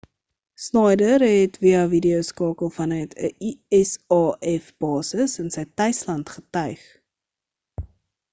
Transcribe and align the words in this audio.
schneider 0.65 1.21
het 1.39 1.57
via 1.63 1.81
videoskakel 1.91 2.69
vanuit 2.79 3.11
'n 3.15 3.53
usaf 3.81 4.65
basis 4.83 5.31
in 5.45 5.49
sy 5.57 5.65
tuisland 5.83 6.27
getuig 6.39 6.83